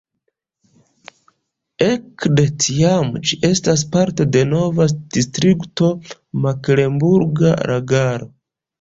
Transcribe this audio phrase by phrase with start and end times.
[1.87, 5.95] Ekde tiam ĝi estas parto de nova distrikto
[6.49, 8.35] Meklenburga Lagaro.